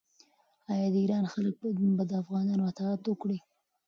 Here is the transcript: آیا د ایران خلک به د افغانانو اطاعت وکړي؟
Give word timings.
آیا 0.73 0.87
د 0.93 0.95
ایران 1.03 1.25
خلک 1.33 1.53
به 1.97 2.03
د 2.07 2.11
افغانانو 2.21 2.67
اطاعت 2.71 3.01
وکړي؟ 3.05 3.37